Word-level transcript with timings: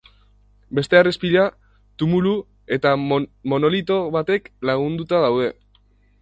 Beste 0.77 0.97
harrespila, 0.99 1.43
tumulu 2.03 2.31
eta 2.79 2.95
monolito 3.53 3.99
batek 4.17 4.51
lagunduta 4.71 5.23
daude. 5.27 5.53